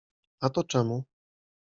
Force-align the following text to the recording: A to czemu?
A 0.41 0.49
to 0.49 0.63
czemu? 0.63 1.03